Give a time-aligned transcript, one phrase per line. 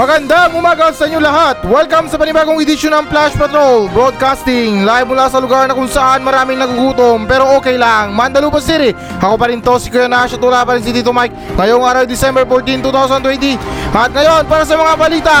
[0.00, 1.60] Magandang umaga sa inyo lahat!
[1.68, 4.80] Welcome sa panibagong edisyon ng Flash Patrol Broadcasting.
[4.80, 7.28] Live mula sa lugar na kung saan maraming nagugutom.
[7.28, 8.96] Pero okay lang, Mandalupa City.
[9.20, 11.84] Ako pa rin to, si Kuya Nash at wala pa rin si Tito Mike Ngayong
[11.84, 13.60] araw December 14, 2020
[13.92, 15.38] At ngayon para sa mga balita.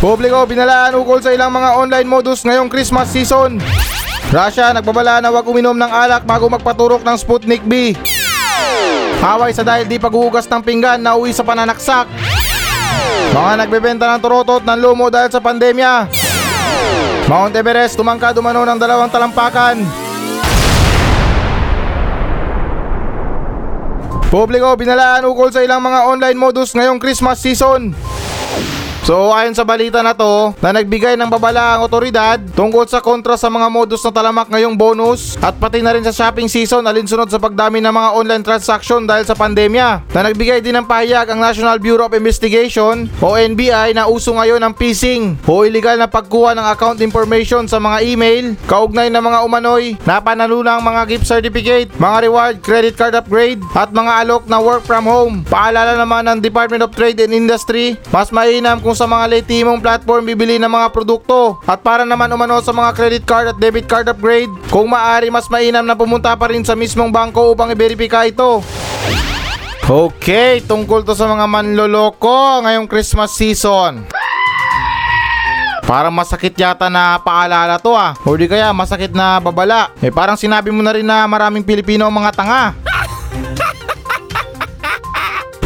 [0.00, 3.60] Publiko binalaan ukol sa ilang mga online modus ngayong Christmas season.
[4.32, 7.92] Russia nagbabala na wag uminom ng alak bago magpaturok ng Sputnik B
[9.20, 12.08] Haway sa dahil di paghuhugas ng pinggan na uwi sa pananaksak.
[13.36, 16.08] Mga nagbebenta ng turotot ng lumo dahil sa pandemya.
[17.28, 19.84] Mount Everest tumangka dumano ng dalawang talampakan.
[24.32, 27.92] Publiko binalaan ukol sa ilang mga online modus ngayong Christmas season.
[29.00, 33.34] So ayon sa balita na to, na nagbigay ng babala ang otoridad tungkol sa kontra
[33.34, 37.26] sa mga modus na talamak ngayong bonus at pati na rin sa shopping season alinsunod
[37.32, 40.06] sa pagdami ng mga online transaction dahil sa pandemya.
[40.12, 44.62] Na nagbigay din ng pahayag ang National Bureau of Investigation o NBI na uso ngayon
[44.62, 49.38] ng phishing o illegal na pagkuha ng account information sa mga email, kaugnay ng mga
[49.42, 54.86] umanoy, napanalulang mga gift certificate, mga reward, credit card upgrade at mga alok na work
[54.86, 55.42] from home.
[55.50, 60.22] Paalala naman ng Department of Trade and Industry, mas mainam kung sa mga lehitimong platform
[60.26, 64.06] bibili ng mga produkto at para naman umano sa mga credit card at debit card
[64.10, 68.62] upgrade, kung maaari mas mainam na pumunta pa rin sa mismong bangko upang i-verify ito.
[69.90, 74.06] Okay, tungkol to sa mga manloloko ngayong Christmas season.
[75.82, 78.14] Parang masakit yata na paalala to ah.
[78.22, 79.90] O di kaya masakit na babala.
[79.98, 82.89] Eh parang sinabi mo na rin na maraming Pilipino ang mga tanga.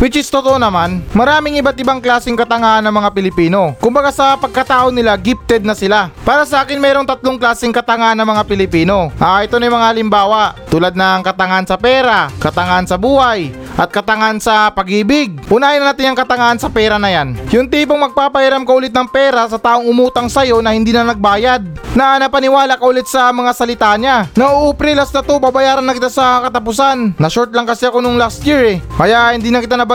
[0.02, 3.78] Which is totoo naman, maraming iba't ibang klaseng katangahan ng mga Pilipino.
[3.78, 6.12] Kumbaga sa pagkatao nila, gifted na sila.
[6.26, 9.08] Para sa akin, mayroong tatlong klaseng katangahan ng mga Pilipino.
[9.22, 10.58] Ah, ito na yung mga halimbawa.
[10.68, 15.38] Tulad ng katangahan sa pera, katangahan sa buhay, at katangahan sa pag-ibig.
[15.50, 17.38] Unahin na natin yung katangahan sa pera na yan.
[17.54, 21.62] Yung tipong magpapahiram ka ulit ng pera sa taong umutang sa'yo na hindi na nagbayad.
[21.94, 24.26] Na napaniwala ka ulit sa mga salita niya.
[24.34, 27.14] Na uuprilas na to, babayaran na kita sa katapusan.
[27.18, 28.78] Na short lang kasi ako nung last year eh.
[28.98, 29.93] Kaya hindi na kita nabayaran.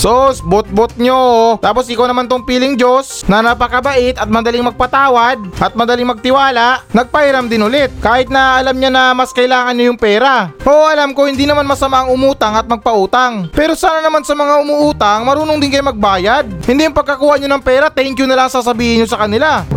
[0.00, 1.12] Sos, bot-bot nyo.
[1.12, 1.50] oh.
[1.60, 7.44] Tapos ikaw naman tong piling Diyos na napakabait at madaling magpatawad at madaling magtiwala, nagpahiram
[7.52, 7.92] din ulit.
[8.00, 10.56] Kahit na alam niya na mas kailangan niyo yung pera.
[10.64, 13.52] Oo, alam ko hindi naman masama ang umutang at magpautang.
[13.52, 16.48] Pero sana naman sa mga umuutang, marunong din kayo magbayad.
[16.64, 19.68] Hindi yung pagkakuha niyo ng pera, thank you na lang sasabihin niyo sa kanila.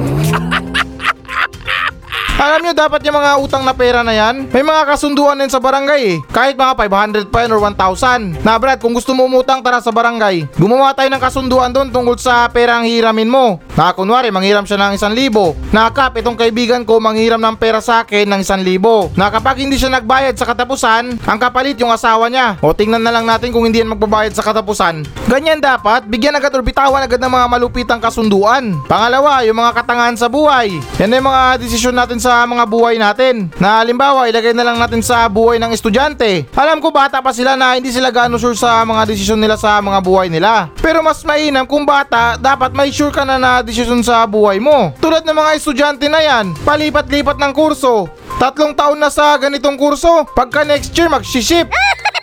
[2.33, 5.61] Alam nyo, dapat yung mga utang na pera na yan, may mga kasunduan din sa
[5.61, 6.17] barangay eh.
[6.33, 8.41] Kahit mga 500 pa yan or 1,000.
[8.41, 10.49] Na Brad, kung gusto mo umutang, tara sa barangay.
[10.57, 13.61] Gumawa tayo ng kasunduan doon tungkol sa pera ang hiramin mo.
[13.77, 15.69] Na kunwari, manghiram siya ng 1,000.
[15.69, 19.13] Na kap, itong kaibigan ko manghiram ng pera sa akin ng 1,000.
[19.13, 22.57] Na kapag hindi siya nagbayad sa katapusan, ang kapalit yung asawa niya.
[22.65, 25.05] O tingnan na lang natin kung hindi yan magbabayad sa katapusan.
[25.29, 28.73] Ganyan dapat, bigyan agad or bitawan agad ng mga malupitang kasunduan.
[28.89, 30.81] Pangalawa, yung mga katangahan sa buhay.
[30.97, 33.51] Yan na yung mga desisyon natin sa mga buhay natin.
[33.59, 36.47] Na halimbawa, ilagay na lang natin sa buhay ng estudyante.
[36.55, 39.83] Alam ko bata pa sila na hindi sila gaano sure sa mga desisyon nila sa
[39.83, 40.71] mga buhay nila.
[40.79, 44.95] Pero mas mainam kung bata, dapat may sure ka na na desisyon sa buhay mo.
[45.03, 48.07] Tulad ng mga estudyante na yan, palipat-lipat ng kurso.
[48.39, 51.67] Tatlong taon na sa ganitong kurso, pagka next year magsiship.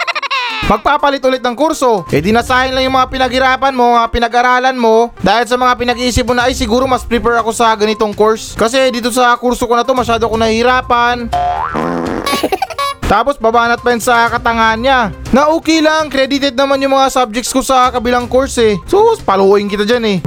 [0.67, 2.05] Magpapalit ulit ng kurso.
[2.13, 5.15] E di nasahin lang yung mga pinaghirapan mo, mga pinag-aralan mo.
[5.23, 8.53] Dahil sa mga pinag-iisip mo na ay siguro mas prepare ako sa ganitong course.
[8.59, 11.31] Kasi dito sa kurso ko na to masyado ako nahihirapan.
[13.11, 15.01] Tapos babanat pa yun sa katangahan niya.
[15.35, 18.79] Na okay lang, credited naman yung mga subjects ko sa kabilang course eh.
[18.87, 20.19] So, paluin kita dyan eh.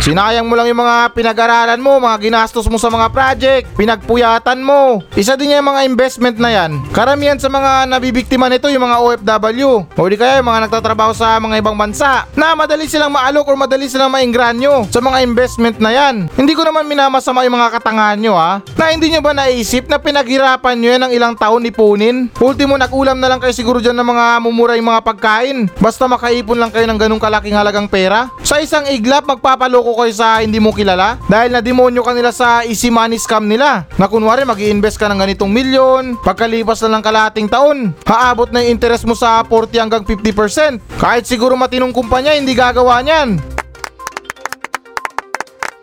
[0.00, 5.04] Sinayang mo lang yung mga pinag-aralan mo, mga ginastos mo sa mga project, pinagpuyatan mo.
[5.12, 6.80] Isa din yung mga investment na yan.
[6.88, 9.84] Karamihan sa mga nabibiktima nito yung mga OFW.
[9.92, 13.60] O di kaya yung mga nagtatrabaho sa mga ibang bansa na madali silang maalok or
[13.60, 16.32] madali silang maingranyo sa mga investment na yan.
[16.32, 18.64] Hindi ko naman minamasama yung mga katangahan nyo ha.
[18.80, 22.32] Na hindi nyo ba naisip na pinaghirapan nyo yan ng ilang taon ipunin?
[22.40, 25.68] Ultimo nag-ulam na lang kayo siguro dyan ng mga mumuray mga pagkain.
[25.76, 28.32] Basta makaipon lang kayo ng ganung kalaking halagang pera.
[28.40, 32.66] Sa isang iglap magpapaloko kayo sa hindi mo kilala dahil na demonyo ka nila sa
[32.66, 33.86] easy money scam nila.
[33.96, 38.62] Na kunwari mag invest ka ng ganitong milyon, pagkalipas na lang kalating taon, haabot na
[38.62, 41.00] yung interest mo sa 40 hanggang 50%.
[41.00, 43.60] Kahit siguro matinong kumpanya, hindi gagawa niyan.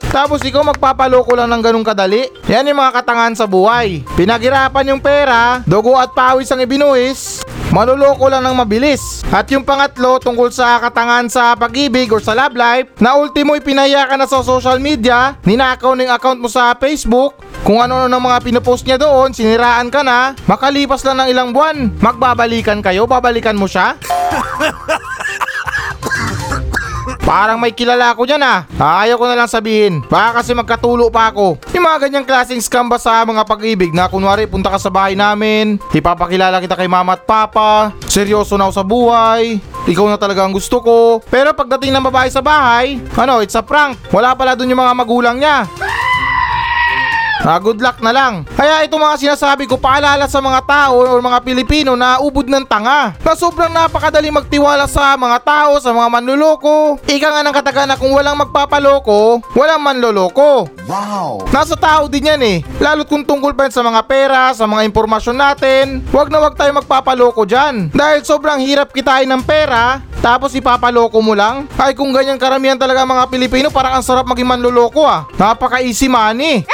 [0.08, 2.26] Tapos ikaw magpapaloko lang ng ganung kadali?
[2.48, 4.02] Yan yung mga katangahan sa buhay.
[4.16, 7.44] Pinaghirapan yung pera, dugo at pawis ang ibinuhis,
[7.78, 9.22] Maluloko lang ng mabilis.
[9.30, 14.10] At yung pangatlo tungkol sa katangan sa pag-ibig or sa love life, na ultimo ipinaya
[14.10, 18.38] ka na sa social media, ninakaw ng account mo sa Facebook, kung ano-ano ng mga
[18.42, 23.70] pinupost niya doon, siniraan ka na, makalipas lang ng ilang buwan, magbabalikan kayo, babalikan mo
[23.70, 23.94] siya?
[27.28, 28.64] Parang may kilala ako dyan ah.
[28.80, 30.00] Ayaw ko na lang sabihin.
[30.08, 31.60] Baka kasi magkatulo pa ako.
[31.76, 35.12] Yung mga ganyang klaseng scam ba sa mga pag-ibig na kunwari punta ka sa bahay
[35.12, 39.60] namin, ipapakilala kita kay mama at papa, seryoso na ako sa buhay,
[39.92, 41.20] ikaw na talaga ang gusto ko.
[41.28, 44.00] Pero pagdating ng babae sa bahay, ano, it's a prank.
[44.08, 45.68] Wala pala dun yung mga magulang niya.
[47.46, 48.44] Ah, good luck na lang.
[48.58, 52.66] Kaya itong mga sinasabi ko paalala sa mga tao o mga Pilipino na ubod ng
[52.66, 53.14] tanga.
[53.22, 56.98] Na sobrang napakadali magtiwala sa mga tao, sa mga manluloko.
[57.06, 60.66] Ika nga ng kataga na kung walang magpapaloko, walang manloloko.
[60.90, 61.46] Wow!
[61.54, 62.58] Nasa tao din yan eh.
[62.82, 66.58] Lalo't kung tungkol pa yan sa mga pera, sa mga impormasyon natin, wag na wag
[66.58, 67.94] tayo magpapaloko dyan.
[67.94, 71.70] Dahil sobrang hirap kitain ng pera, tapos ipapaloko mo lang?
[71.78, 75.30] Ay kung ganyan karamihan talaga mga Pilipino, parang ang sarap maging manloloko ah.
[75.38, 76.66] Napaka easy money.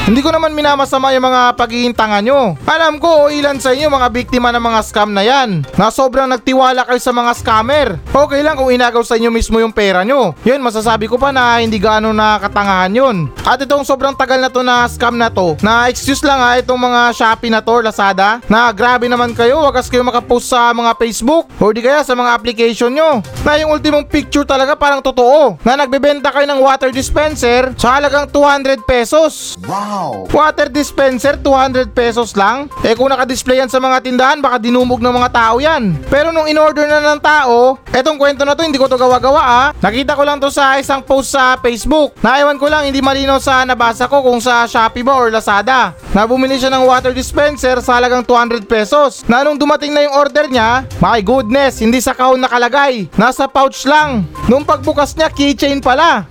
[0.00, 2.56] Hindi ko naman minamasama yung mga pagiging tanga nyo.
[2.64, 5.60] Alam ko o ilan sa inyo mga biktima ng mga scam na yan.
[5.76, 8.00] Na sobrang nagtiwala kayo sa mga scammer.
[8.08, 10.32] Okay lang kung inagaw sa inyo mismo yung pera nyo.
[10.40, 13.16] Yun, masasabi ko pa na hindi gaano na katangahan yun.
[13.44, 16.80] At itong sobrang tagal na to na scam na to, na excuse lang ha itong
[16.80, 21.44] mga Shopee na to, Lazada, na grabe naman kayo, wagas kayo makapost sa mga Facebook
[21.60, 23.20] o di kaya sa mga application nyo.
[23.44, 25.60] Na yung ultimong picture talaga parang totoo.
[25.60, 29.54] Na nagbebenta kayo ng water dispenser sa halagang 200 pesos.
[29.68, 29.89] Wow!
[30.30, 32.70] Water dispenser, 200 pesos lang?
[32.86, 35.98] Eh kung nakadisplay yan sa mga tindahan, baka dinumog ng mga tao yan.
[36.06, 39.68] Pero nung in-order na ng tao, etong kwento na to, hindi ko to gawa-gawa ah.
[39.82, 42.14] Nakita ko lang to sa isang post sa Facebook.
[42.22, 45.92] Naiwan ko lang, hindi malinaw sa nabasa ko kung sa Shopee ba or Lazada.
[46.14, 49.26] Na bumili siya ng water dispenser sa halagang 200 pesos.
[49.26, 53.10] Na nung dumating na yung order niya, my goodness, hindi sa kahon nakalagay.
[53.18, 54.22] Nasa pouch lang.
[54.46, 56.30] Nung pagbukas niya, keychain pala.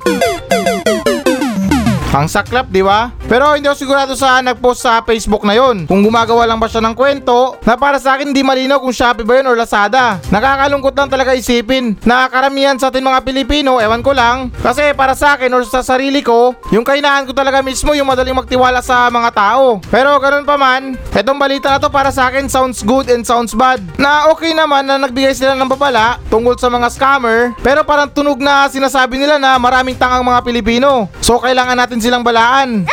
[2.09, 3.13] Ang saklap, di ba?
[3.29, 5.85] Pero hindi ako sigurado sa nag-post sa Facebook na yon.
[5.85, 9.21] Kung gumagawa lang ba siya ng kwento, na para sa akin hindi malinaw kung Shopee
[9.21, 10.17] ba yun or Lazada.
[10.33, 15.13] Nakakalungkot lang talaga isipin na karamihan sa atin mga Pilipino, ewan ko lang, kasi para
[15.13, 19.05] sa akin or sa sarili ko, yung kainahan ko talaga mismo yung madaling magtiwala sa
[19.13, 19.77] mga tao.
[19.93, 23.53] Pero ganun pa man, etong balita na to para sa akin sounds good and sounds
[23.53, 23.77] bad.
[24.01, 28.41] Na okay naman na nagbigay sila ng babala tungkol sa mga scammer, pero parang tunog
[28.41, 31.05] na sinasabi nila na maraming tangang mga Pilipino.
[31.21, 32.89] So kailangan natin silang balaan.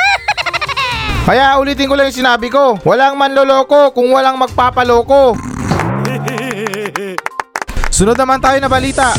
[1.27, 5.35] Kaya ulitin ko lang yung sinabi ko, walang manloloko kung walang magpapaloko.
[7.91, 9.11] Sunod naman tayo na balita.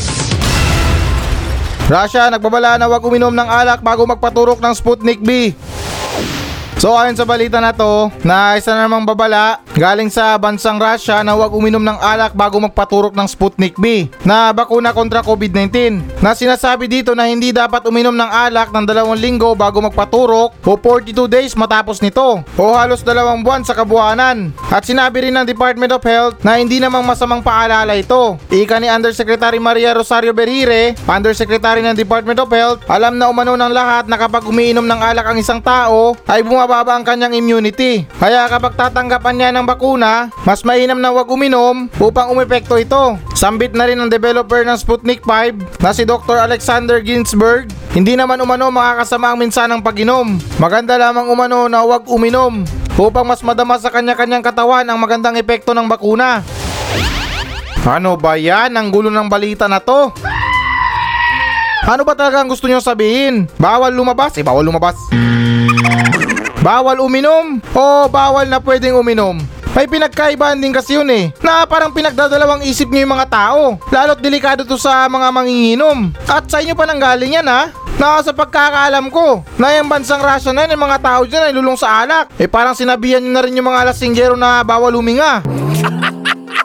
[1.87, 5.55] Russia nagbabala na wag uminom ng alak bago magpaturok ng Sputnik B.
[6.77, 11.25] So ayon sa balita na to, na isa na namang babala galing sa bansang Russia
[11.25, 16.37] na huwag uminom ng alak bago magpaturok ng Sputnik B na bakuna kontra COVID-19 na
[16.37, 21.25] sinasabi dito na hindi dapat uminom ng alak ng dalawang linggo bago magpaturok o 42
[21.25, 24.53] days matapos nito o halos dalawang buwan sa kabuhanan.
[24.69, 28.37] At sinabi rin ng Department of Health na hindi namang masamang paalala ito.
[28.53, 33.73] Ika ni Undersecretary Maria Rosario Berire, Undersecretary ng Department of Health, alam na umano ng
[33.73, 38.03] lahat na kapag umiinom ng alak ang isang tao ay bumababa ang kanyang immunity.
[38.19, 43.15] Kaya kapag tatanggapan niya ng bakuna, mas mainam na huwag uminom upang umepekto ito.
[43.39, 46.35] Sambit na rin ng developer ng Sputnik 5 na si Dr.
[46.35, 50.35] Alexander Ginsberg, hindi naman umano makakasama ang minsanang pag-inom.
[50.59, 52.67] Maganda lamang umano na huwag uminom
[52.99, 56.43] upang mas madama sa kanya-kanyang katawan ang magandang epekto ng bakuna.
[57.87, 58.75] Ano ba yan?
[58.75, 60.11] Ang gulo ng balita na to.
[61.87, 63.47] Ano ba talaga ang gusto nyo sabihin?
[63.55, 64.35] Bawal lumabas?
[64.35, 64.99] Eh, bawal lumabas.
[66.67, 69.39] Bawal uminom o bawal na pwedeng uminom?
[69.71, 73.79] May pinagkaibahan din kasi yun eh, na parang pinagdadalawang isip nyo yung mga tao.
[73.87, 76.11] Lalo't delikado to sa mga manginginom.
[76.27, 77.71] At sa inyo pa nang galing yan ha?
[77.95, 81.55] Na sa pagkakaalam ko, na yung bansang Russia na yun, yung mga tao dyan ay
[81.55, 82.35] lulong sa alak.
[82.35, 85.39] Eh parang sinabihan nyo na rin yung mga lasinggero na bawal huminga.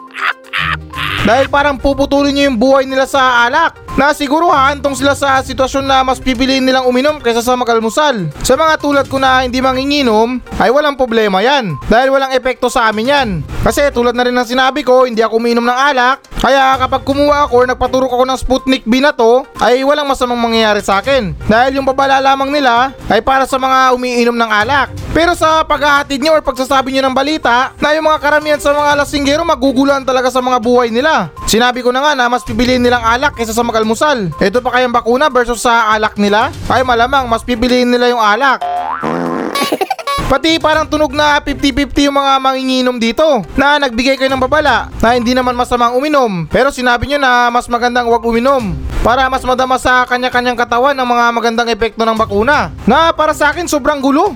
[1.30, 5.84] Dahil parang puputulin nyo yung buhay nila sa alak na siguro hahantong sila sa sitwasyon
[5.84, 8.32] na mas pipiliin nilang uminom kaysa sa magalmusal.
[8.40, 12.88] Sa mga tulad ko na hindi manginginom, ay walang problema yan dahil walang epekto sa
[12.88, 13.28] amin yan.
[13.62, 17.46] Kasi tulad na rin ng sinabi ko, hindi ako uminom ng alak, kaya kapag kumuha
[17.46, 21.38] ako or nagpaturok ako ng Sputnik B na to, ay walang masamang mangyayari sa akin.
[21.46, 24.90] Dahil yung babala lamang nila ay para sa mga umiinom ng alak.
[25.14, 28.98] Pero sa paghahatid nyo or pagsasabi nyo ng balita, na yung mga karamihan sa mga
[28.98, 31.30] lasinggero magugulan talaga sa mga buhay nila.
[31.46, 34.30] Sinabi ko na nga na mas pipiliin nilang alak kaysa sa magalmusal.
[34.38, 36.54] Ito pa kayang bakuna versus sa alak nila?
[36.70, 38.62] Ay malamang mas pipiliin nila yung alak.
[40.30, 45.12] Pati parang tunog na 50-50 yung mga manginginom dito na nagbigay kayo ng babala na
[45.12, 48.72] hindi naman masamang uminom pero sinabi nyo na mas magandang huwag uminom
[49.04, 53.52] para mas madama sa kanya-kanyang katawan ang mga magandang epekto ng bakuna na para sa
[53.52, 54.32] akin sobrang gulo.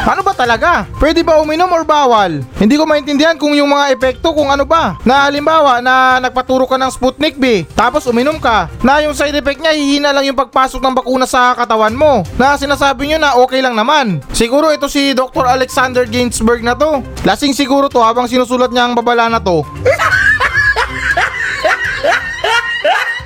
[0.00, 0.88] Ano ba talaga?
[0.96, 2.40] Pwede ba uminom or bawal?
[2.56, 4.96] Hindi ko maintindihan kung yung mga epekto kung ano ba.
[5.04, 9.60] Na halimbawa na nagpaturo ka ng Sputnik B, tapos uminom ka, na yung side effect
[9.60, 12.24] niya hihina lang yung pagpasok ng bakuna sa katawan mo.
[12.40, 14.24] Na sinasabi nyo na okay lang naman.
[14.32, 15.44] Siguro ito si Dr.
[15.44, 17.04] Alexander Ginsberg na to.
[17.28, 19.60] Lasing siguro to habang sinusulat niya ang babala na to.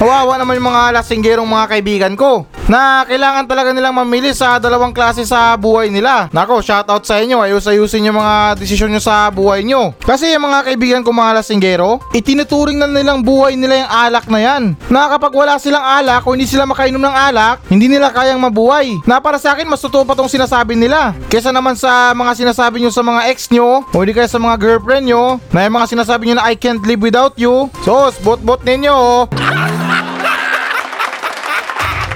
[0.04, 4.92] Kawawa naman yung mga lasinggerong mga kaibigan ko na kailangan talaga nilang mamili sa dalawang
[4.92, 6.28] klase sa buhay nila.
[6.28, 7.40] Nako, shoutout sa inyo.
[7.40, 9.96] Ayus-ayusin yung mga desisyon nyo sa buhay nyo.
[10.04, 14.40] Kasi yung mga kaibigan ko mga lasinggero, itinuturing na nilang buhay nila yung alak na
[14.44, 14.62] yan.
[14.92, 19.00] Na kapag wala silang alak o hindi sila makainom ng alak, hindi nila kayang mabuhay.
[19.08, 21.16] Na para sa akin, mas totoo pa tong sinasabi nila.
[21.32, 24.60] Kesa naman sa mga sinasabi nyo sa mga ex nyo o hindi kaya sa mga
[24.60, 27.72] girlfriend nyo na yung mga sinasabi nyo na I can't live without you.
[27.88, 28.92] So, bot-bot ninyo.
[28.92, 29.63] oh.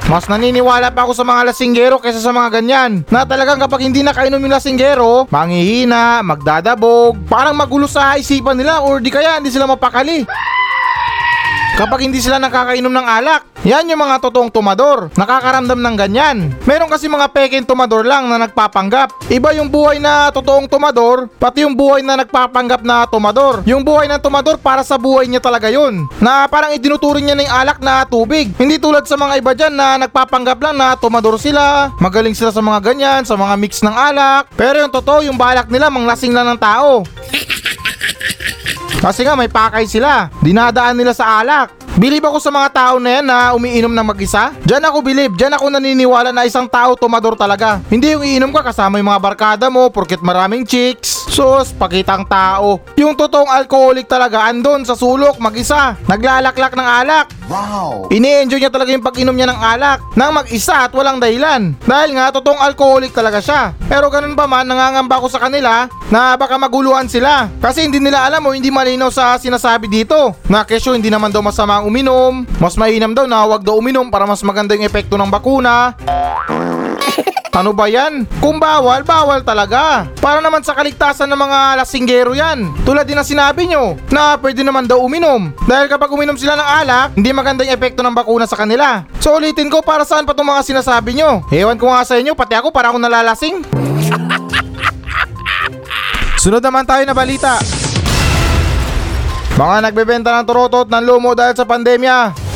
[0.09, 3.05] Mas naniniwala pa ako sa mga lasinggero kaysa sa mga ganyan.
[3.13, 9.05] Na talagang kapag hindi nakainom yung lasinggero, manghihina, magdadabog, parang magulo sa isipan nila or
[9.05, 10.25] di kaya hindi sila mapakali.
[11.79, 15.15] Kapag hindi sila nakakainom ng alak, yan yung mga totoong tumador.
[15.15, 16.51] Nakakaramdam ng ganyan.
[16.67, 19.15] Meron kasi mga peking tumador lang na nagpapanggap.
[19.31, 23.63] Iba yung buhay na totoong tumador, pati yung buhay na nagpapanggap na tumador.
[23.63, 26.11] Yung buhay ng tumador para sa buhay niya talaga yun.
[26.19, 28.51] Na parang itinuturing niya ng alak na tubig.
[28.59, 31.95] Hindi tulad sa mga iba dyan na nagpapanggap lang na tumador sila.
[32.03, 34.51] Magaling sila sa mga ganyan, sa mga mix ng alak.
[34.59, 37.07] Pero yung totoo, yung balak nila manglasing lang ng tao.
[38.99, 40.27] Kasi nga may pakay sila.
[40.43, 41.71] Dinadaan nila sa alak.
[41.99, 44.55] Bilib ako sa mga tao na yan na umiinom ng mag-isa.
[44.63, 47.83] Diyan ako bilib, diyan ako naniniwala na isang tao tumador talaga.
[47.91, 51.18] Hindi yung iinom ka kasama yung mga barkada mo porket maraming chicks.
[51.29, 52.81] Sus, pakitang tao.
[52.97, 55.95] Yung totoong alcoholic talaga andon sa sulok mag-isa.
[56.09, 57.27] Naglalaklak ng alak.
[57.49, 58.09] Wow!
[58.13, 61.77] Ini-enjoy niya talaga yung pag-inom niya ng alak nang mag-isa at walang dahilan.
[61.85, 63.73] Dahil nga, totoong alcoholic talaga siya.
[63.89, 67.49] Pero ganun pa man, nangangamba ko sa kanila na baka maguluhan sila.
[67.61, 70.37] Kasi hindi nila alam o hindi malinaw sa sinasabi dito.
[70.49, 72.45] Na kesyo hindi naman daw masama ang uminom.
[72.61, 75.95] Mas mainam daw na huwag daw uminom para mas maganda yung epekto ng bakuna.
[77.59, 78.23] Ano ba yan?
[78.39, 80.07] Kung bawal, bawal talaga.
[80.23, 82.71] Para naman sa kaligtasan ng mga lasinggero yan.
[82.87, 85.51] Tulad din ng sinabi nyo, na pwede naman daw uminom.
[85.67, 89.03] Dahil kapag uminom sila ng alak, hindi maganda yung epekto ng bakuna sa kanila.
[89.19, 91.43] So ulitin ko para saan pa itong mga sinasabi nyo.
[91.51, 93.67] Ewan ko nga sa inyo, pati ako para ako nalalasing.
[96.47, 97.59] Sunod naman tayo na balita.
[99.59, 102.47] Mga nagbebenta ng turotot ng lumo dahil sa pandemya.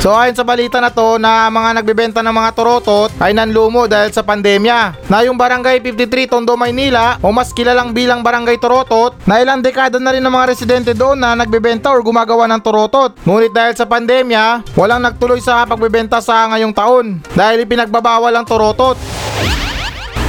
[0.00, 4.08] So ayon sa balita na to na mga nagbebenta ng mga turotot ay nanlumo dahil
[4.08, 4.96] sa pandemya.
[5.12, 10.00] Na yung barangay 53 Tondo, Maynila o mas kilalang bilang barangay turotot na ilang dekada
[10.00, 13.12] na rin ng mga residente doon na nagbebenta or gumagawa ng turotot.
[13.28, 18.96] Ngunit dahil sa pandemya, walang nagtuloy sa pagbebenta sa ngayong taon dahil ipinagbabawal ang turotot.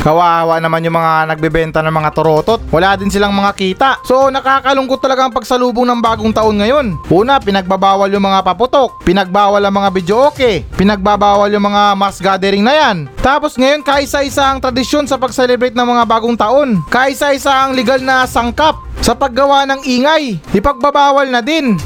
[0.01, 2.58] Kawawa naman yung mga nagbebenta ng mga torotot.
[2.74, 3.89] Wala din silang mga kita.
[4.01, 6.98] So nakakalungkot talaga ang pagsalubong ng bagong taon ngayon.
[7.13, 9.05] Una, pinagbabawal yung mga paputok.
[9.05, 10.65] Pinagbawal ang mga video okay.
[10.74, 12.98] Pinagbabawal yung mga mass gathering na yan.
[13.22, 16.81] Tapos ngayon, kaisa-isa ang tradisyon sa pag-celebrate ng mga bagong taon.
[16.89, 20.41] Kaisa-isa ang legal na sangkap sa paggawa ng ingay.
[20.50, 21.77] Ipagbabawal na din.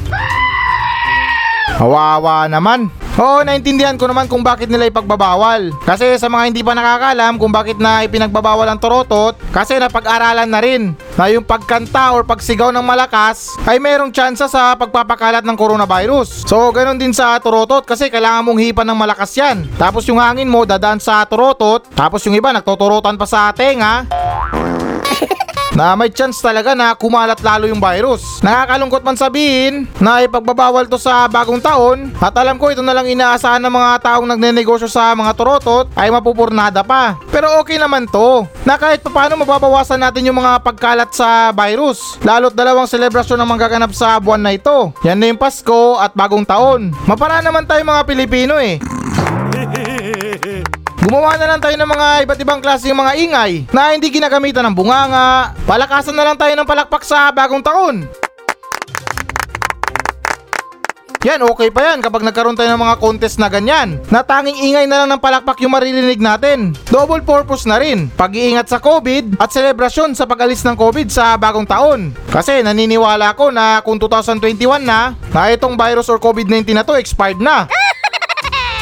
[1.75, 2.88] Kawawa naman.
[3.15, 5.72] Oo, naintindihan ko naman kung bakit nila ipagbabawal.
[5.88, 10.60] Kasi sa mga hindi pa nakakalam kung bakit na ipinagbabawal ang torotot, kasi napag-aralan na
[10.60, 16.43] rin na yung pagkanta or pagsigaw ng malakas ay merong tsansa sa pagpapakalat ng coronavirus.
[16.43, 19.63] So, ganun din sa torotot kasi kailangan mong hipan ng malakas yan.
[19.79, 24.03] Tapos yung hangin mo dadaan sa torotot, tapos yung iba nagtotorotan pa sa tenga
[25.75, 28.39] na may chance talaga na kumalat lalo yung virus.
[28.39, 33.05] Nakakalungkot man sabihin na ipagbabawal to sa bagong taon at alam ko ito na lang
[33.05, 37.20] inaasahan ng mga taong nagnenegosyo sa mga torotot ay mapupurnada pa.
[37.27, 42.15] Pero okay naman to na kahit paano mababawasan natin yung mga pagkalat sa virus.
[42.24, 44.96] Lalo't dalawang selebrasyon ang magaganap sa buwan na ito.
[45.03, 46.96] Yan na yung Pasko at bagong taon.
[47.03, 48.79] Mapara naman tayo mga Pilipino eh.
[51.05, 54.65] Gumawa na lang tayo ng mga iba't ibang klase ng mga ingay na hindi ginagamitan
[54.65, 55.53] ng bunganga.
[55.69, 58.09] Palakasan na lang tayo ng palakpak sa bagong taon.
[61.21, 64.01] Yan, okay pa yan kapag nagkaroon tayo ng mga contest na ganyan.
[64.09, 66.74] Na tanging ingay na lang ng palakpak yung maririnig natin.
[66.89, 68.09] Double purpose na rin.
[68.17, 72.17] Pag-iingat sa COVID at selebrasyon sa pag-alis ng COVID sa bagong taon.
[72.33, 77.38] Kasi naniniwala ko na kung 2021 na, na itong virus or COVID-19 na to expired
[77.38, 77.69] na.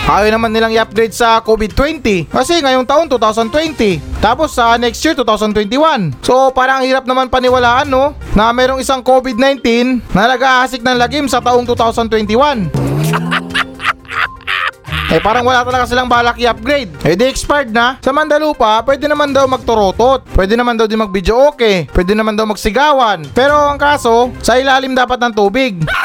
[0.04, 4.20] Ayaw naman nilang i-upgrade sa COVID-20 kasi ngayong taon 2020.
[4.20, 6.20] Tapos sa next year 2021.
[6.20, 9.64] So parang ang hirap naman paniwalaan no na merong isang COVID-19
[10.12, 12.68] na nag-aasik ng lagim sa taong 2021.
[15.14, 16.90] Eh parang wala talaga silang balak i-upgrade.
[17.06, 18.02] Eh di expired na.
[18.02, 20.26] Sa Mandalupa, pwede naman daw magturotot.
[20.34, 21.86] Pwede naman daw di mag-video okay.
[21.86, 23.22] Pwede naman daw magsigawan.
[23.30, 25.86] Pero ang kaso, sa ilalim dapat ng tubig.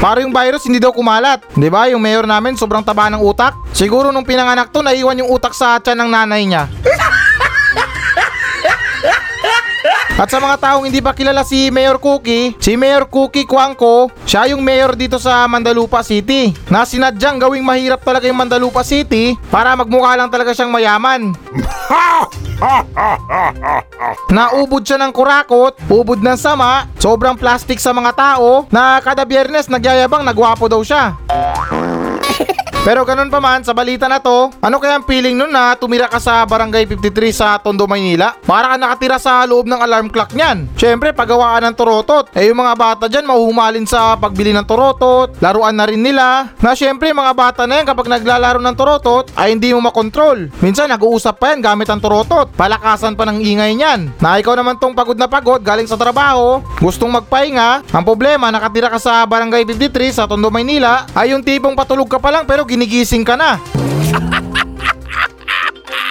[0.00, 1.44] Para yung virus hindi daw kumalat.
[1.52, 1.84] 'Di ba?
[1.92, 3.52] Yung mayor namin sobrang taba ng utak.
[3.76, 6.64] Siguro nung pinanganak to, naiwan yung utak sa tiyan ng nanay niya.
[10.20, 14.52] At sa mga taong hindi pa kilala si Mayor Cookie, si Mayor Cookie Kuangko, siya
[14.52, 16.52] yung mayor dito sa Mandalupa City.
[16.68, 21.32] Na sinadyang gawing mahirap talaga yung Mandalupa City para magmukha lang talaga siyang mayaman.
[24.30, 29.66] Naubod siya ng kurakot, ubod ng sama, sobrang plastic sa mga tao na kada biyernes
[29.66, 31.16] nagyayabang nagwapo daw siya.
[32.80, 36.08] Pero ganun pa man, sa balita na to, ano kaya ang feeling nun na tumira
[36.08, 38.40] ka sa Barangay 53 sa Tondo, Maynila?
[38.40, 40.64] Para ka nakatira sa loob ng alarm clock niyan.
[40.80, 42.32] Siyempre, pagawaan ng torotot.
[42.32, 46.56] Eh yung mga bata dyan, mahuhumalin sa pagbili ng torotot, laruan na rin nila.
[46.64, 50.48] Na siyempre, mga bata na yan kapag naglalaro ng torotot, ay hindi mo makontrol.
[50.64, 52.48] Minsan, nag-uusap pa yan gamit ang torotot.
[52.56, 54.08] Palakasan pa ng ingay niyan.
[54.24, 57.84] Na ikaw naman tong pagod na pagod, galing sa trabaho, gustong magpahinga.
[57.92, 62.16] Ang problema, nakatira ka sa Barangay 53 sa Tondo, Maynila, ay yung tipong patulog ka
[62.16, 63.58] pa lang pero ginigising ka na.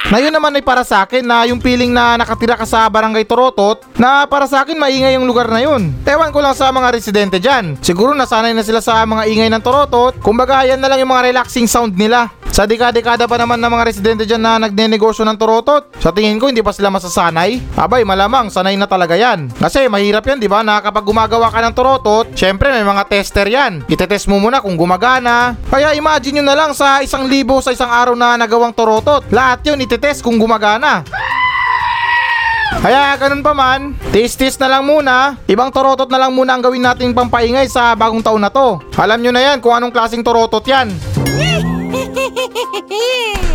[0.10, 3.30] Na yun naman ay para sa akin na yung feeling na nakatira ka sa barangay
[3.30, 5.94] Torotot na para sa akin maingay yung lugar na yun.
[6.02, 7.78] Ewan ko lang sa mga residente dyan.
[7.78, 10.18] Siguro nasanay na sila sa mga ingay ng Torotot.
[10.18, 12.26] Kumbaga yan na lang yung mga relaxing sound nila.
[12.60, 16.52] Sa dekada-dekada pa naman ng mga residente dyan na nagnenegosyo ng Torotot, sa tingin ko
[16.52, 17.56] hindi pa sila masasanay.
[17.80, 19.48] Abay, malamang sanay na talaga yan.
[19.56, 23.48] Kasi mahirap yan, di ba, na kapag gumagawa ka ng Torotot, syempre may mga tester
[23.48, 23.88] yan.
[23.88, 25.56] Itetest mo muna kung gumagana.
[25.72, 29.24] Kaya imagine nyo na lang sa isang libo sa isang araw na nagawang Torotot.
[29.32, 31.08] Lahat yun itetest kung gumagana.
[32.80, 36.86] Kaya ganun pa man, tis-tis na lang muna, ibang torotot na lang muna ang gawin
[36.86, 38.78] nating pampaingay sa bagong taon na to.
[38.94, 40.94] Alam nyo na yan kung anong klaseng torotot yan.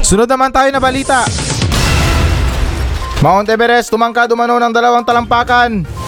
[0.04, 1.24] Sunod naman tayo na balita.
[3.24, 6.03] Mount Everest tumangkad umano ng dalawang talampakan.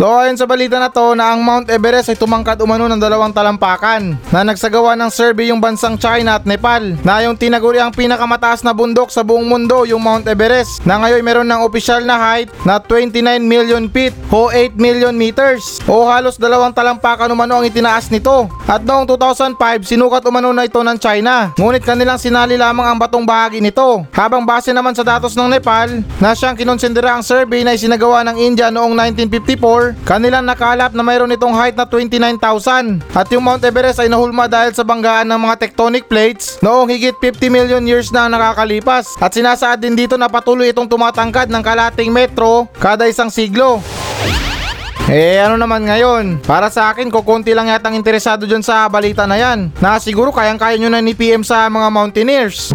[0.00, 3.36] So ayon sa balita na to na ang Mount Everest ay tumangkad umano ng dalawang
[3.36, 6.96] talampakan na nagsagawa ng survey yung bansang China at Nepal.
[7.04, 11.20] Na yung tinaguri ang pinakamataas na bundok sa buong mundo yung Mount Everest na ngayon
[11.20, 15.84] meron ng opisyal na height na 29 million feet o 8 million meters.
[15.84, 18.48] O halos dalawang talampakan umano ang itinaas nito.
[18.64, 21.52] At noong 2005 sinukat umano na ito ng China.
[21.60, 24.08] Ngunit kanilang sinali lamang ang batong bahagi nito.
[24.16, 28.40] Habang base naman sa datos ng Nepal na siyang kinonsidera ang survey na isinagawa ng
[28.40, 34.00] India noong 1954 Kanilang nakalap na mayroon itong height na 29,000 at yung Mount Everest
[34.02, 38.26] ay nahulma dahil sa banggaan ng mga tectonic plates noong higit 50 million years na
[38.26, 43.30] ang nakakalipas at sinasaad din dito na patuloy itong tumatangkad ng kalating metro kada isang
[43.30, 43.78] siglo.
[45.10, 46.38] Eh ano naman ngayon?
[46.46, 49.74] Para sa akin, kukunti lang yatang interesado dyan sa balita na yan.
[49.82, 52.70] Na siguro kayang-kaya nyo na ni PM sa mga mountaineers.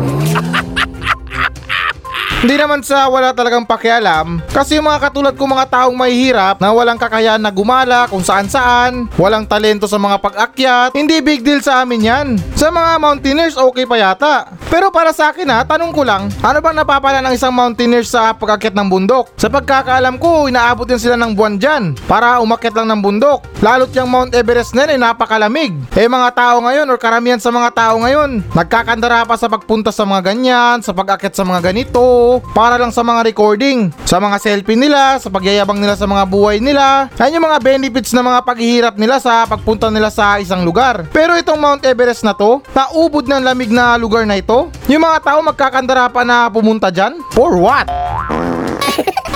[2.43, 6.75] Hindi naman sa wala talagang pakialam kasi yung mga katulad ko mga taong mahihirap na
[6.75, 11.63] walang kakayahan na gumala kung saan saan, walang talento sa mga pag-akyat, hindi big deal
[11.63, 12.27] sa amin yan.
[12.59, 14.35] Sa mga mountaineers okay pa yata.
[14.67, 18.35] Pero para sa akin ha, tanong ko lang, ano bang napapala ng isang mountaineer sa
[18.35, 19.31] pag-akyat ng bundok?
[19.39, 23.47] Sa pagkakaalam ko, inaabot din sila ng buwan dyan para umakyat lang ng bundok.
[23.63, 25.71] Lalo't yung Mount Everest na yan ay napakalamig.
[25.95, 30.03] Eh mga tao ngayon or karamihan sa mga tao ngayon, nagkakandara pa sa pagpunta sa
[30.03, 34.79] mga ganyan, sa pag-akyat sa mga ganito, para lang sa mga recording, sa mga selfie
[34.79, 37.07] nila, sa pagyayabang nila sa mga buhay nila.
[37.19, 41.07] Yan yung mga benefits na mga paghihirap nila sa pagpunta nila sa isang lugar.
[41.13, 45.21] Pero itong Mount Everest na to, naubod ng lamig na lugar na ito, yung mga
[45.21, 47.17] tao magkakandara pa na pumunta dyan?
[47.33, 47.85] For what?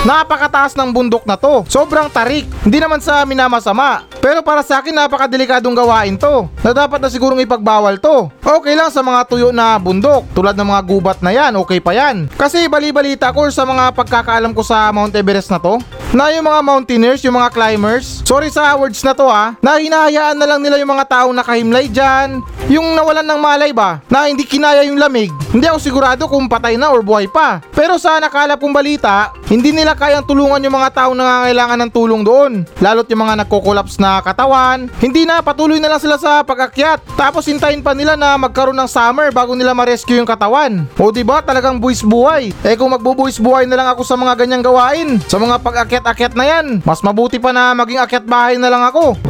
[0.00, 1.60] Napakataas ng bundok na to.
[1.68, 2.48] Sobrang tarik.
[2.64, 4.08] Hindi naman sa minamasama.
[4.24, 6.48] Pero para sa akin napakadelikadong gawain to.
[6.64, 8.32] Na dapat na sigurong ipagbawal to.
[8.40, 10.24] Okay lang sa mga tuyo na bundok.
[10.32, 12.32] Tulad ng mga gubat na yan, okay pa yan.
[12.32, 15.76] Kasi bali-balita ko sa mga pagkakaalam ko sa Mount Everest na to.
[16.10, 18.26] Na yung mga mountaineers, yung mga climbers.
[18.26, 19.54] Sorry sa words na to ha.
[19.62, 22.42] Na hinahayaan na lang nila yung mga taong nakahimlay dyan.
[22.66, 24.02] Yung nawalan ng malay ba?
[24.10, 25.30] Na hindi kinaya yung lamig.
[25.54, 27.62] Hindi ako sigurado kung patay na or buhay pa.
[27.70, 32.22] Pero sa nakalap kong balita, hindi nila kayang tulungan yung mga taong nangangailangan ng tulong
[32.22, 32.62] doon.
[32.78, 34.86] Lalo't yung mga nagko-collapse na katawan.
[35.02, 37.02] Hindi na, patuloy na lang sila sa pag-akyat.
[37.18, 40.86] Tapos hintayin pa nila na magkaroon ng summer bago nila ma-rescue yung katawan.
[40.94, 42.54] O di ba talagang buwis buhay.
[42.62, 45.58] Eh kung magbubuwis buhay na lang ako sa mga ganyang gawain, sa mga
[46.00, 49.20] pag-akyat-akyat na yan, mas mabuti pa na maging akyat bahay na lang ako.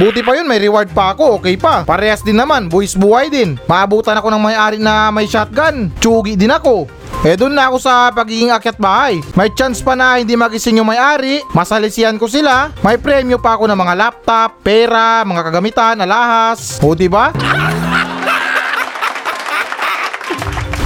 [0.00, 1.84] Buti pa yun, may reward pa ako, okay pa.
[1.84, 3.60] Parehas din naman, buwis buhay din.
[3.68, 5.92] Maabutan ako ng may-ari na may shotgun.
[6.00, 6.88] Tsugi din ako.
[7.20, 9.20] Eh doon na ako sa pagiging akyat bahay.
[9.36, 13.68] May chance pa na hindi magising yung may-ari, masalisihan ko sila, may premyo pa ako
[13.68, 16.80] ng mga laptop, pera, mga kagamitan, alahas.
[16.80, 17.28] O diba?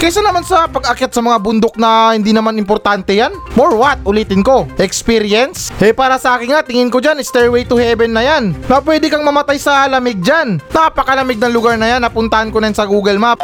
[0.05, 3.33] Kaysa naman sa pag-akyat sa mga bundok na hindi naman importante yan.
[3.57, 4.05] For what?
[4.05, 4.69] Ulitin ko.
[4.77, 5.73] Experience?
[5.81, 8.53] Eh para sa akin nga, tingin ko dyan, stairway to heaven na yan.
[8.69, 10.61] Na pwede kang mamatay sa lamig dyan.
[10.77, 13.41] Napakalamig ng lugar na yan, napuntahan ko na sa Google Map.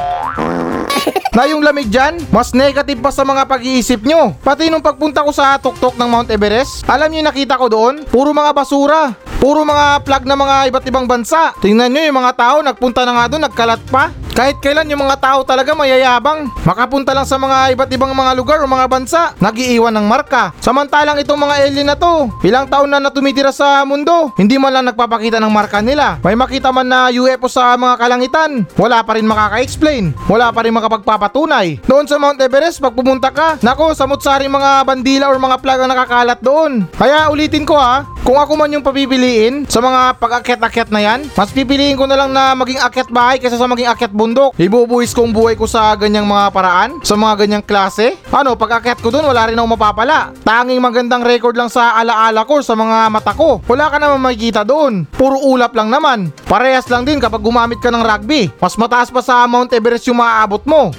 [1.41, 4.37] na yung lamig dyan, mas negative pa sa mga pag-iisip nyo.
[4.45, 8.05] Pati nung pagpunta ko sa tuktok ng Mount Everest, alam nyo nakita ko doon?
[8.05, 9.17] Puro mga basura.
[9.41, 11.57] Puro mga plug na mga iba't ibang bansa.
[11.65, 14.13] Tingnan nyo yung mga tao, nagpunta na nga doon, nagkalat pa.
[14.35, 16.49] Kahit kailan yung mga tao talaga mayayabang.
[16.63, 20.55] Makapunta lang sa mga iba't ibang mga lugar o mga bansa, nagiiwan ng marka.
[20.63, 24.87] Samantalang itong mga alien na to, ilang taon na natumitira sa mundo, hindi man lang
[24.89, 26.23] nagpapakita ng marka nila.
[26.23, 30.75] May makita man na UFO sa mga kalangitan, wala pa rin makaka-explain, wala pa rin
[30.75, 31.83] makapagpapatunay.
[31.85, 35.91] Doon sa Mount Everest, pag pumunta ka, nako, samot-saring mga bandila or mga plug ang
[35.91, 36.73] nakakalat doon.
[36.95, 41.51] Kaya ulitin ko ha, kung ako man yung papipiliin sa mga pag-akyat-akyat na yan, mas
[41.51, 44.53] pipiliin ko na lang na maging akyat bahay kaysa sa maging akyat bundok.
[44.61, 48.21] Ibubuwis kong buhay ko sa ganyang mga paraan, sa mga ganyang klase.
[48.29, 50.37] Ano, pag akyat ko doon, wala rin ako mapapala.
[50.45, 53.65] Tanging magandang record lang sa alaala ko, sa mga mata ko.
[53.65, 55.09] Wala ka naman makikita doon.
[55.09, 56.29] Puro ulap lang naman.
[56.45, 58.53] Parehas lang din kapag gumamit ka ng rugby.
[58.61, 60.93] Mas mataas pa sa Mount Everest yung maaabot mo.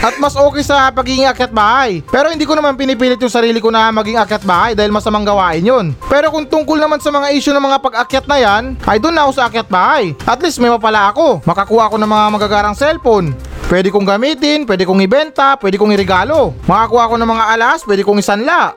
[0.00, 2.00] At mas okay sa pagiging akyat bahay.
[2.08, 5.60] Pero hindi ko naman pinipilit yung sarili ko na maging akyat bahay dahil masamang gawain
[5.60, 5.92] yun.
[6.08, 9.28] Pero kung tungkol naman sa mga issue ng mga pag-akyat na yan, ay doon na
[9.28, 10.16] ako sa akyat bahay.
[10.24, 11.44] At least may mapala ako.
[11.44, 13.36] Makakuha ako ng mga magagarang cellphone.
[13.68, 16.56] Pwede kong gamitin, pwede kong ibenta, pwede kong irigalo.
[16.64, 18.72] Makakuha ako ng mga alas, pwede kong isanla.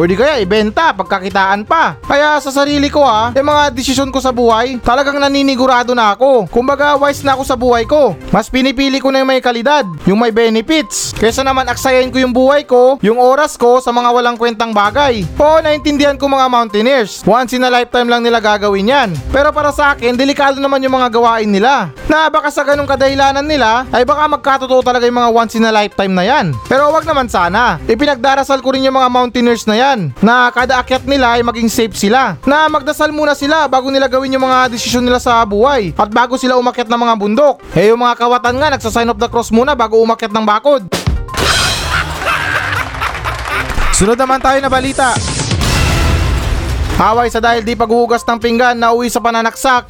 [0.00, 2.00] O di kaya ibenta, pagkakitaan pa.
[2.00, 6.48] Kaya sa sarili ko ha, yung mga desisyon ko sa buhay, talagang naninigurado na ako.
[6.48, 8.16] Kumbaga wise na ako sa buhay ko.
[8.32, 11.12] Mas pinipili ko na yung may kalidad, yung may benefits.
[11.12, 15.20] Kesa naman aksayain ko yung buhay ko, yung oras ko sa mga walang kwentang bagay.
[15.36, 17.20] Oo, naintindihan ko mga mountaineers.
[17.28, 19.12] Once in a lifetime lang nila gagawin yan.
[19.28, 21.92] Pero para sa akin, delikado naman yung mga gawain nila.
[22.08, 25.68] Na baka sa ganung kadahilanan nila, ay baka magkatotoo talaga yung mga once in a
[25.68, 26.56] lifetime na yan.
[26.72, 27.76] Pero wag naman sana.
[27.84, 29.89] Ipinagdarasal ko rin yung mga mountaineers na yan
[30.22, 32.36] na kada akyat nila ay maging safe sila.
[32.44, 36.36] Na magdasal muna sila bago nila gawin yung mga desisyon nila sa buhay at bago
[36.36, 37.56] sila umakyat ng mga bundok.
[37.74, 40.82] Eh yung mga kawatan nga nagsa-sign of the cross muna bago umakyat ng bakod.
[43.96, 45.12] Sunod naman tayo na balita.
[46.96, 49.88] Haway sa dahil di paghuhugas ng pinggan na uwi sa pananaksak.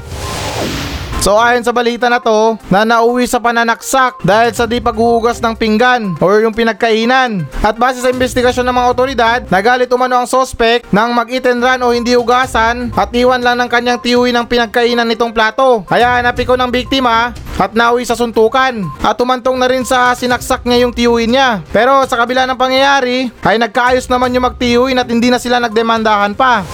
[1.21, 5.53] So ayon sa balita na to, na nauwi sa pananaksak dahil sa di paghuhugas ng
[5.53, 7.45] pinggan or yung pinagkainan.
[7.61, 11.93] At base sa investigasyon ng mga otoridad, nagalit umano ang sospek nang mag-eat and o
[11.93, 15.85] hindi hugasan at iwan lang ng kanyang tiwi ng pinagkainan nitong plato.
[15.85, 20.89] Kaya napiko ng biktima at nauwi sa suntukan at tumantong na rin sa sinaksak niya
[20.89, 21.61] yung tiyuin niya.
[21.69, 26.33] Pero sa kabila ng pangyayari ay nagkaayos naman yung magtiyuin at hindi na sila nagdemandahan
[26.33, 26.65] pa.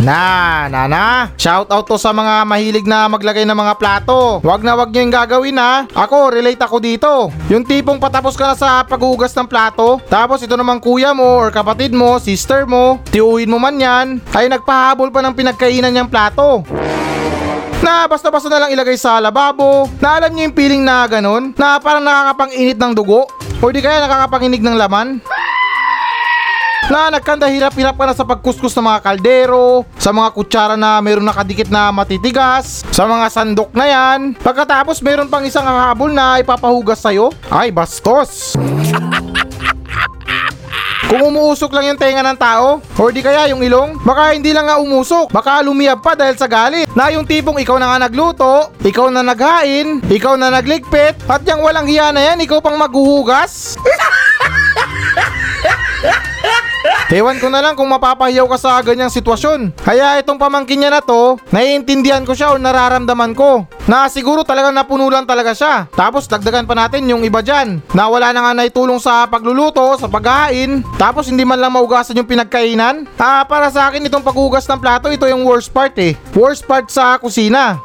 [0.00, 1.28] Na, na, na.
[1.36, 4.40] Shout out to sa mga mahilig na maglagay ng mga plato.
[4.40, 5.84] Wag na wag niyo yung gagawin ha.
[5.92, 7.28] Ako, relate ako dito.
[7.52, 11.52] Yung tipong patapos ka na sa paghugas ng plato, tapos ito naman kuya mo or
[11.52, 16.64] kapatid mo, sister mo, tiuhin mo man yan, ay nagpahabol pa ng pinagkainan niyang plato
[17.80, 21.80] na basta-basta na lang ilagay sa lababo, na alam niyo yung feeling na ganun, na
[21.80, 23.24] parang nakakapang-init ng dugo,
[23.56, 25.20] o di kaya nakakapanginig ng laman
[26.90, 31.22] na nagkanda hirap-hirap ka na sa pagkuskus ng mga kaldero, sa mga kutsara na meron
[31.22, 34.34] nakadikit na matitigas, sa mga sandok na yan.
[34.34, 38.58] Pagkatapos meron pang isang habol na ipapahugas sa'yo, ay bastos.
[41.10, 44.70] Kung umuusok lang yung tenga ng tao, or di kaya yung ilong, baka hindi lang
[44.70, 46.86] nga umusok, baka lumiyab pa dahil sa galit.
[46.94, 51.66] Na yung tipong ikaw na nga nagluto, ikaw na naghain, ikaw na nagligpit, at yung
[51.66, 53.74] walang hiya na yan, ikaw pang maghuhugas.
[57.10, 59.74] Ewan ko na lang kung mapapahiyaw ka sa ganyang sitwasyon.
[59.82, 63.66] Kaya itong pamangkin niya na to, naiintindihan ko siya o nararamdaman ko.
[63.90, 65.90] Na siguro talagang napuno lang talaga siya.
[65.90, 67.82] Tapos dagdagan pa natin yung iba dyan.
[67.98, 70.86] Na wala na nga naitulong sa pagluluto, sa paghain.
[71.02, 73.10] Tapos hindi man lang maugasan yung pinagkainan.
[73.18, 76.14] Ah, para sa akin itong paghugas ng plato, ito yung worst part eh.
[76.30, 77.82] Worst part sa kusina.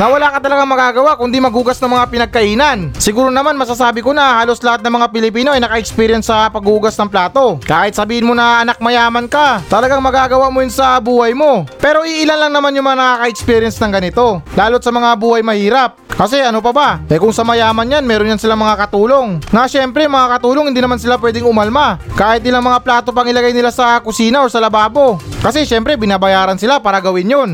[0.00, 2.78] Na wala ka talaga magagawa kundi maghugas ng mga pinagkainan.
[2.96, 7.12] Siguro naman masasabi ko na halos lahat ng mga Pilipino ay naka-experience sa paghugas ng
[7.12, 7.60] plato.
[7.60, 11.68] Kahit sabihin mo na anak mayaman ka, talagang magagawa mo yun sa buhay mo.
[11.84, 16.00] Pero iilan lang naman yung mga nakaka-experience ng ganito, lalo't sa mga buhay mahirap.
[16.16, 16.88] Kasi ano pa ba?
[17.04, 19.40] Eh kung sa mayaman yan, meron yan silang mga katulong.
[19.52, 22.00] Na syempre mga katulong hindi naman sila pwedeng umalma.
[22.16, 25.20] Kahit ilang mga plato pang ilagay nila sa kusina o sa lababo.
[25.44, 27.50] Kasi syempre binabayaran sila para gawin yun.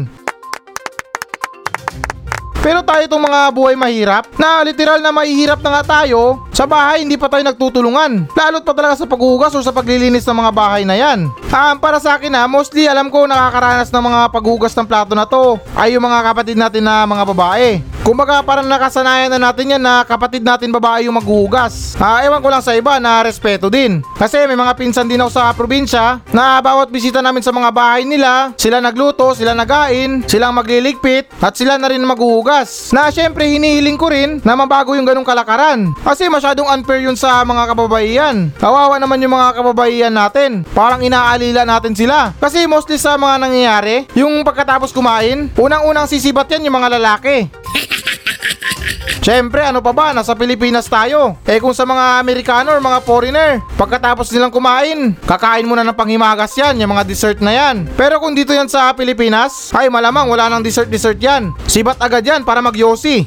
[2.66, 7.06] Pero tayo itong mga buhay mahirap, na literal na mahihirap na nga tayo, sa bahay
[7.06, 8.26] hindi pa tayo nagtutulungan.
[8.34, 11.30] Lalo't pa talaga sa paghugas o sa paglilinis ng mga bahay na yan.
[11.30, 15.28] Um, para sa akin ha, mostly alam ko nakakaranas ng mga paghugas ng plato na
[15.30, 17.68] to ay yung mga kapatid natin na mga babae.
[18.06, 21.98] Kumbaga parang nakasanayan na natin yan na kapatid natin babae yung maghuhugas.
[21.98, 23.98] Ah, ewan ko lang sa iba na respeto din.
[24.14, 28.06] Kasi may mga pinsan din ako sa probinsya na bawat bisita namin sa mga bahay
[28.06, 32.55] nila, sila nagluto, sila nagain, silang magliligpit at sila na rin maghuhugas.
[32.94, 35.92] Na syempre hinihiling ko rin na mabago yung ganong kalakaran.
[36.00, 38.48] Kasi masyadong unfair yun sa mga kababaihan.
[38.56, 40.64] Kawawa naman yung mga kababaihan natin.
[40.72, 42.32] Parang inaalila natin sila.
[42.40, 47.50] Kasi mostly sa mga nangyayari, yung pagkatapos kumain, unang-unang sisibat yan yung mga lalaki.
[49.20, 50.12] Siyempre, ano pa ba?
[50.12, 51.36] Nasa Pilipinas tayo.
[51.46, 56.54] Eh kung sa mga Amerikano or mga foreigner, pagkatapos nilang kumain, kakain muna ng panghimagas
[56.56, 57.88] yan, yung mga dessert na yan.
[57.96, 61.54] Pero kung dito yan sa Pilipinas, ay malamang wala nang dessert-dessert yan.
[61.66, 63.26] Sibat agad yan para magyosi.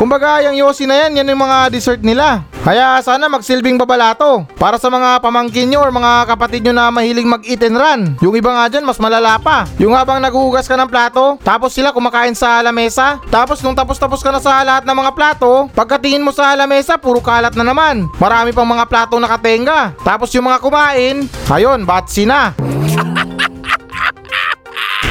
[0.00, 2.42] Kumbaga, yung yosi na yan, yan yung mga dessert nila.
[2.64, 7.28] Kaya sana magsilbing babalato para sa mga pamangkin nyo or mga kapatid nyo na mahilig
[7.28, 8.00] mag-eat and run.
[8.24, 9.68] Yung iba nga dyan, mas malala pa.
[9.76, 14.32] Yung habang naguhugas ka ng plato, tapos sila kumakain sa lamesa, tapos nung tapos-tapos ka
[14.32, 18.08] na sa lahat ng mga plato, pagkatingin mo sa lamesa, puro kalat na naman.
[18.16, 19.92] Marami pang mga plato nakatenga.
[20.00, 22.56] Tapos yung mga kumain, ayun, batsi na.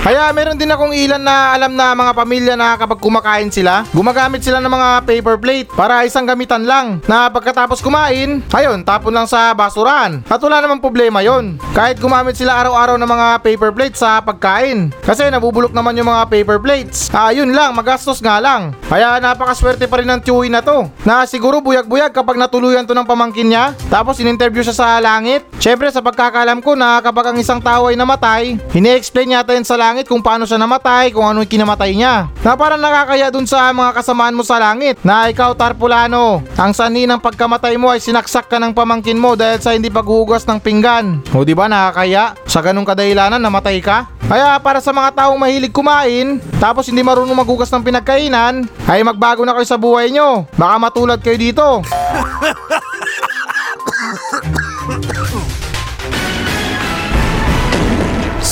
[0.03, 4.43] Kaya meron din akong ilan na alam na mga pamilya na kapag kumakain sila, gumagamit
[4.43, 9.31] sila ng mga paper plate para isang gamitan lang na pagkatapos kumain, ayun, tapon lang
[9.31, 10.19] sa basuran.
[10.27, 11.55] At wala namang problema yon.
[11.71, 14.91] Kahit gumamit sila araw-araw ng mga paper plates sa pagkain.
[15.07, 17.07] Kasi nabubulok naman yung mga paper plates.
[17.15, 18.75] Ayun lang, magastos nga lang.
[18.91, 20.83] Kaya napakaswerte pa rin ng Chewy na to.
[21.07, 25.47] Na siguro buyag-buyag kapag natuluyan to ng pamangkin niya, tapos in-interview siya sa langit.
[25.63, 29.79] Syempre sa pagkakalam ko na kapag ang isang tao ay namatay, hini-explain yata yun sa
[29.79, 32.25] langit kung paano siya namatay, kung ano yung kinamatay niya.
[32.41, 37.05] Na parang nakakaya dun sa mga kasamaan mo sa langit na ikaw Tarpulano, ang sani
[37.05, 41.21] ng pagkamatay mo ay sinaksak ka ng pamangkin mo dahil sa hindi paghugas ng pinggan.
[41.37, 42.33] O di ba nakakaya?
[42.49, 44.09] Sa ganung kadahilanan namatay ka?
[44.25, 49.45] Kaya para sa mga taong mahilig kumain, tapos hindi marunong maghugas ng pinagkainan, ay magbago
[49.45, 50.49] na kayo sa buhay nyo.
[50.57, 51.85] Baka matulad kayo dito.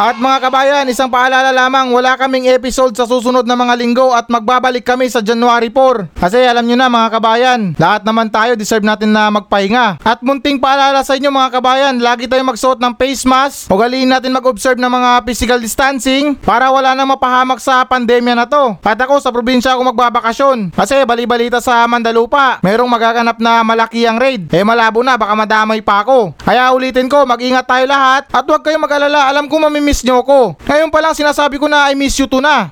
[0.00, 4.32] At mga kabayan, isang paalala lamang, wala kaming episode sa susunod na mga linggo at
[4.32, 6.16] magbabalik kami sa January 4.
[6.16, 10.00] Kasi alam nyo na mga kabayan, lahat naman tayo deserve natin na magpahinga.
[10.00, 13.68] At munting paalala sa inyo mga kabayan, lagi tayong magsuot ng face mask.
[13.68, 18.80] Ugaliin natin mag-observe ng mga physical distancing para wala nang mapahamak sa pandemya na to.
[18.80, 20.80] At ako sa probinsya ako magbabakasyon.
[20.80, 24.48] Kasi bali-balita sa Mandalupa, merong magaganap na malaki ang raid.
[24.48, 26.32] Eh malabo na, baka madamay pa ako.
[26.40, 29.28] Kaya ulitin ko, mag-ingat tayo lahat at huwag kayong mag-alala.
[29.28, 29.60] Alam ko
[29.90, 30.54] mamimiss nyo ko.
[30.70, 32.70] Ngayon pa lang sinasabi ko na I miss you to na.